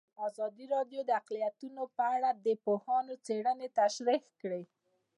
ازادي 0.27 0.65
راډیو 0.75 1.01
د 1.05 1.09
اقلیتونه 1.21 1.81
په 1.97 2.03
اړه 2.15 2.29
د 2.45 2.47
پوهانو 2.65 3.13
څېړنې 3.25 3.67
تشریح 3.79 4.23
کړې. 4.41 4.63